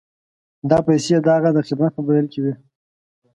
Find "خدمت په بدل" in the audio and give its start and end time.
1.67-2.25